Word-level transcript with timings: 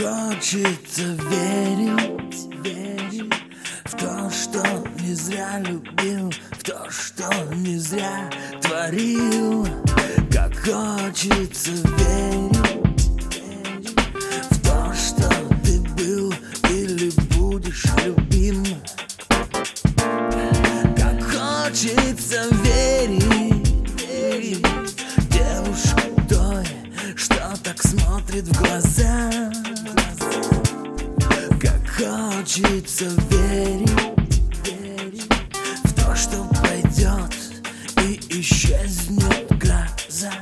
хочется 0.00 1.02
верить, 1.30 2.48
верить 2.64 3.34
В 3.84 3.96
то, 3.96 4.30
что 4.30 4.62
не 5.00 5.14
зря 5.14 5.58
любил 5.58 6.32
В 6.52 6.62
то, 6.62 6.90
что 6.90 7.28
не 7.54 7.76
зря 7.78 8.30
творил. 8.62 9.66
Как 10.32 10.54
хочется 10.56 11.72
верить, 11.72 12.49
хочется 32.40 33.04
верить, 33.28 34.40
верить 34.64 35.28
В 35.84 35.92
то, 35.92 36.16
что 36.16 36.42
пройдет 36.44 37.36
и 38.02 38.40
исчезнет 38.40 39.46
гроза. 39.58 40.32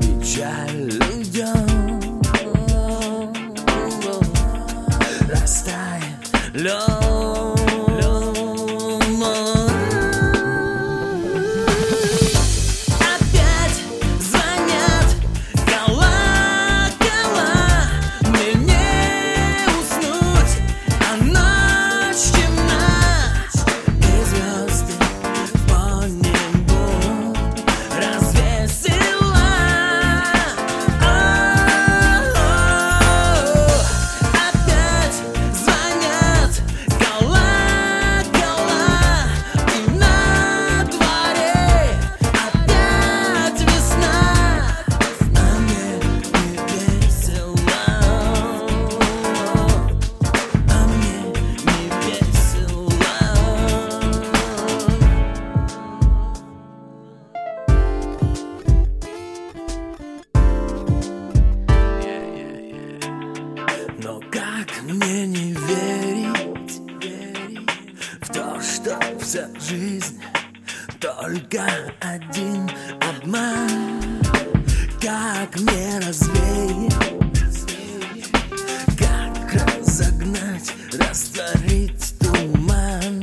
Печаль 0.00 1.09
Но 64.10 64.18
как 64.32 64.82
мне 64.82 65.24
не 65.24 65.52
верить, 65.52 66.80
В 68.20 68.28
то, 68.32 68.60
что 68.60 68.98
вся 69.20 69.46
жизнь 69.60 70.20
Только 70.98 71.64
один 72.00 72.68
обман? 73.08 74.20
Как 75.00 75.60
мне 75.60 76.00
развеять? 76.04 76.92
Как 78.98 79.54
разогнать, 79.54 80.72
растворить 80.92 82.14
туман. 82.18 83.22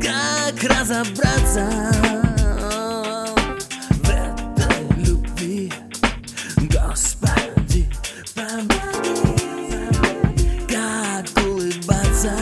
Как 0.00 0.62
разобраться 0.62 1.95
Как 10.68 11.44
улыбаться, 11.46 12.32